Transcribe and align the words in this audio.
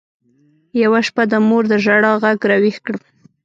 يوه 0.83 0.99
شپه 1.07 1.23
د 1.31 1.33
مور 1.47 1.63
د 1.71 1.73
ژړا 1.83 2.11
ږغ 2.23 2.39
راويښ 2.49 2.77
کړم. 2.85 3.01